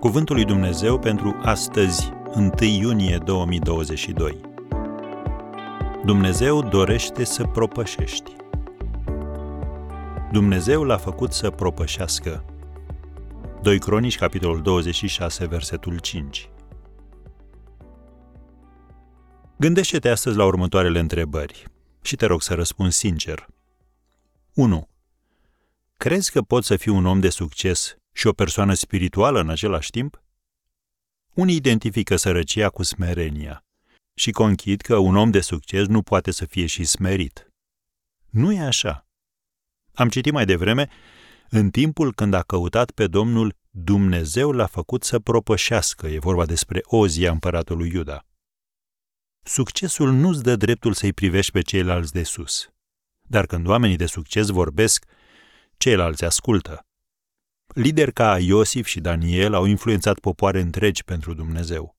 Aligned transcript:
Cuvântul 0.00 0.34
lui 0.34 0.44
Dumnezeu 0.44 0.98
pentru 0.98 1.36
astăzi, 1.42 2.12
1 2.34 2.52
iunie 2.60 3.18
2022. 3.24 4.40
Dumnezeu 6.04 6.62
dorește 6.62 7.24
să 7.24 7.44
propășești. 7.44 8.32
Dumnezeu 10.32 10.82
l-a 10.84 10.96
făcut 10.96 11.32
să 11.32 11.50
propășească. 11.50 12.44
2 13.62 13.78
Cronici, 13.78 14.18
capitolul 14.18 14.62
26, 14.62 15.46
versetul 15.46 15.98
5. 15.98 16.50
Gândește-te 19.56 20.08
astăzi 20.08 20.36
la 20.36 20.44
următoarele 20.44 20.98
întrebări 20.98 21.64
și 22.02 22.16
te 22.16 22.26
rog 22.26 22.42
să 22.42 22.54
răspunzi 22.54 22.98
sincer. 22.98 23.46
1. 24.54 24.88
Crezi 25.96 26.32
că 26.32 26.42
poți 26.42 26.66
să 26.66 26.76
fii 26.76 26.92
un 26.92 27.06
om 27.06 27.20
de 27.20 27.28
succes 27.28 27.97
și 28.18 28.26
o 28.26 28.32
persoană 28.32 28.74
spirituală 28.74 29.40
în 29.40 29.48
același 29.48 29.90
timp? 29.90 30.22
Unii 31.34 31.56
identifică 31.56 32.16
sărăcia 32.16 32.68
cu 32.70 32.82
smerenia 32.82 33.64
și 34.14 34.30
conchid 34.30 34.80
că 34.80 34.96
un 34.96 35.16
om 35.16 35.30
de 35.30 35.40
succes 35.40 35.86
nu 35.86 36.02
poate 36.02 36.30
să 36.30 36.44
fie 36.44 36.66
și 36.66 36.84
smerit. 36.84 37.52
Nu 38.30 38.52
e 38.52 38.60
așa. 38.60 39.06
Am 39.94 40.08
citit 40.08 40.32
mai 40.32 40.44
devreme, 40.44 40.88
în 41.48 41.70
timpul 41.70 42.14
când 42.14 42.34
a 42.34 42.42
căutat 42.42 42.90
pe 42.90 43.06
Domnul, 43.06 43.56
Dumnezeu 43.70 44.52
l-a 44.52 44.66
făcut 44.66 45.04
să 45.04 45.18
propășească, 45.18 46.06
e 46.06 46.18
vorba 46.18 46.46
despre 46.46 46.80
Ozia 46.84 47.30
împăratului 47.30 47.90
Iuda. 47.92 48.26
Succesul 49.42 50.12
nu-ți 50.12 50.42
dă 50.42 50.56
dreptul 50.56 50.92
să-i 50.92 51.12
privești 51.12 51.52
pe 51.52 51.60
ceilalți 51.60 52.12
de 52.12 52.22
sus. 52.22 52.70
Dar 53.22 53.46
când 53.46 53.66
oamenii 53.66 53.96
de 53.96 54.06
succes 54.06 54.48
vorbesc, 54.48 55.04
ceilalți 55.76 56.24
ascultă. 56.24 56.87
Lideri 57.74 58.12
ca 58.12 58.38
Iosif 58.38 58.86
și 58.86 59.00
Daniel 59.00 59.54
au 59.54 59.64
influențat 59.64 60.18
popoare 60.18 60.60
întregi 60.60 61.04
pentru 61.04 61.34
Dumnezeu. 61.34 61.96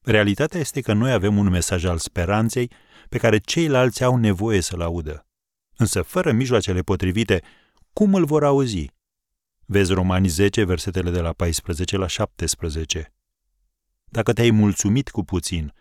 Realitatea 0.00 0.60
este 0.60 0.80
că 0.80 0.92
noi 0.92 1.12
avem 1.12 1.36
un 1.36 1.48
mesaj 1.48 1.84
al 1.84 1.98
speranței 1.98 2.70
pe 3.08 3.18
care 3.18 3.38
ceilalți 3.38 4.04
au 4.04 4.16
nevoie 4.16 4.60
să-l 4.60 4.80
audă. 4.80 5.26
Însă, 5.76 6.02
fără 6.02 6.32
mijloacele 6.32 6.80
potrivite, 6.80 7.42
cum 7.92 8.14
îl 8.14 8.24
vor 8.24 8.44
auzi? 8.44 8.90
Vezi 9.66 9.92
Romani 9.92 10.28
10, 10.28 10.64
versetele 10.64 11.10
de 11.10 11.20
la 11.20 11.32
14 11.32 11.96
la 11.96 12.06
17. 12.06 13.12
Dacă 14.04 14.32
te-ai 14.32 14.50
mulțumit 14.50 15.10
cu 15.10 15.24
puțin, 15.24 15.74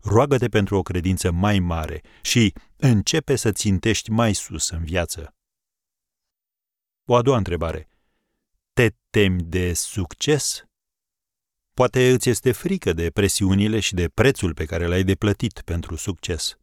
roagă-te 0.00 0.48
pentru 0.48 0.76
o 0.76 0.82
credință 0.82 1.30
mai 1.30 1.58
mare 1.58 2.00
și 2.22 2.52
începe 2.76 3.36
să 3.36 3.52
țintești 3.52 4.10
mai 4.10 4.34
sus 4.34 4.68
în 4.68 4.84
viață. 4.84 5.34
O 7.04 7.14
a 7.14 7.22
doua 7.22 7.36
întrebare. 7.36 7.88
Te 8.76 8.90
temi 9.10 9.42
de 9.42 9.72
succes? 9.72 10.64
Poate 11.74 12.10
îți 12.10 12.28
este 12.28 12.52
frică 12.52 12.92
de 12.92 13.10
presiunile 13.10 13.80
și 13.80 13.94
de 13.94 14.08
prețul 14.08 14.54
pe 14.54 14.64
care 14.64 14.86
l-ai 14.86 15.02
deplătit 15.02 15.60
pentru 15.60 15.96
succes. 15.96 16.56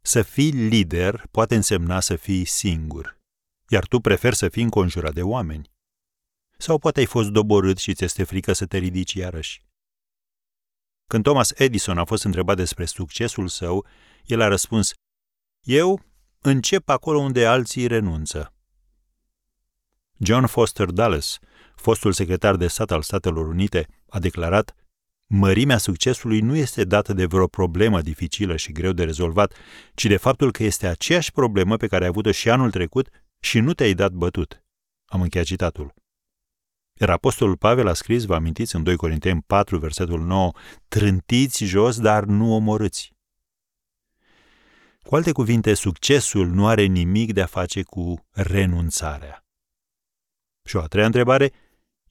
Să 0.00 0.22
fii 0.22 0.50
lider 0.50 1.26
poate 1.30 1.54
însemna 1.54 2.00
să 2.00 2.16
fii 2.16 2.44
singur, 2.44 3.20
iar 3.68 3.86
tu 3.86 4.00
preferi 4.00 4.36
să 4.36 4.48
fii 4.48 4.62
înconjurat 4.62 5.14
de 5.14 5.22
oameni. 5.22 5.70
Sau 6.56 6.78
poate 6.78 7.00
ai 7.00 7.06
fost 7.06 7.28
doborât 7.28 7.78
și 7.78 7.94
ți 7.94 8.04
este 8.04 8.24
frică 8.24 8.52
să 8.52 8.66
te 8.66 8.78
ridici 8.78 9.12
iarăși. 9.12 9.64
Când 11.06 11.24
Thomas 11.24 11.50
Edison 11.54 11.98
a 11.98 12.04
fost 12.04 12.24
întrebat 12.24 12.56
despre 12.56 12.84
succesul 12.84 13.48
său, 13.48 13.86
el 14.24 14.40
a 14.40 14.48
răspuns, 14.48 14.92
Eu 15.66 16.02
încep 16.38 16.88
acolo 16.88 17.18
unde 17.18 17.46
alții 17.46 17.86
renunță. 17.86 18.52
John 20.18 20.46
Foster 20.46 20.86
Dulles, 20.86 21.38
fostul 21.74 22.12
secretar 22.12 22.56
de 22.56 22.66
stat 22.66 22.90
al 22.90 23.02
Statelor 23.02 23.46
Unite, 23.46 23.86
a 24.08 24.18
declarat 24.18 24.74
Mărimea 25.30 25.78
succesului 25.78 26.40
nu 26.40 26.56
este 26.56 26.84
dată 26.84 27.12
de 27.12 27.24
vreo 27.24 27.46
problemă 27.46 28.00
dificilă 28.00 28.56
și 28.56 28.72
greu 28.72 28.92
de 28.92 29.04
rezolvat, 29.04 29.54
ci 29.94 30.04
de 30.04 30.16
faptul 30.16 30.52
că 30.52 30.62
este 30.62 30.86
aceeași 30.86 31.32
problemă 31.32 31.76
pe 31.76 31.86
care 31.86 32.02
ai 32.02 32.08
avut-o 32.08 32.30
și 32.32 32.50
anul 32.50 32.70
trecut 32.70 33.08
și 33.40 33.60
nu 33.60 33.74
te-ai 33.74 33.94
dat 33.94 34.12
bătut. 34.12 34.62
Am 35.04 35.20
încheiat 35.20 35.46
citatul. 35.46 35.94
Iar 37.00 37.10
Apostolul 37.10 37.56
Pavel 37.56 37.86
a 37.86 37.92
scris, 37.92 38.24
vă 38.24 38.34
amintiți, 38.34 38.76
în 38.76 38.82
2 38.82 38.96
Corinteni 38.96 39.42
4, 39.46 39.78
versetul 39.78 40.20
9, 40.20 40.52
trântiți 40.88 41.64
jos, 41.64 42.00
dar 42.00 42.24
nu 42.24 42.54
omorâți. 42.54 43.12
Cu 45.02 45.14
alte 45.14 45.32
cuvinte, 45.32 45.74
succesul 45.74 46.48
nu 46.48 46.66
are 46.66 46.84
nimic 46.84 47.32
de 47.32 47.42
a 47.42 47.46
face 47.46 47.82
cu 47.82 48.26
renunțarea. 48.32 49.47
Și 50.68 50.76
o 50.76 50.80
a 50.80 50.86
treia 50.86 51.06
întrebare, 51.06 51.52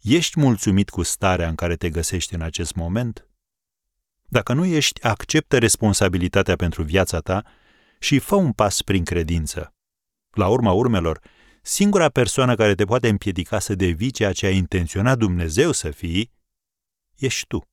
ești 0.01 0.40
mulțumit 0.40 0.90
cu 0.90 1.03
starea 1.03 1.47
în 1.47 1.56
care 1.56 1.75
te 1.75 1.90
găsești 1.90 2.34
în 2.34 2.41
acest 2.41 2.75
moment? 2.75 3.28
Dacă 4.25 4.53
nu 4.53 4.66
ești, 4.66 5.03
acceptă 5.03 5.57
responsabilitatea 5.57 6.56
pentru 6.56 6.84
viața 6.84 7.19
ta 7.19 7.44
și 8.00 8.19
fă 8.19 8.35
un 8.35 8.51
pas 8.51 8.81
prin 8.81 9.03
credință. 9.03 9.73
La 10.31 10.47
urma 10.47 10.72
urmelor, 10.72 11.19
singura 11.62 12.09
persoană 12.09 12.56
care 12.56 12.75
te 12.75 12.85
poate 12.85 13.07
împiedica 13.07 13.59
să 13.59 13.75
devii 13.75 14.12
ceea 14.12 14.34
ce 14.34 14.46
a 14.46 14.51
intenționat 14.51 15.17
Dumnezeu 15.17 15.72
să 15.72 15.91
fii, 15.91 16.31
ești 17.16 17.47
tu. 17.47 17.67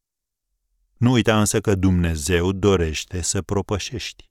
Nu 0.97 1.11
uita 1.11 1.39
însă 1.39 1.61
că 1.61 1.75
Dumnezeu 1.75 2.53
dorește 2.53 3.23
să 3.23 3.43
propășești. 3.43 4.31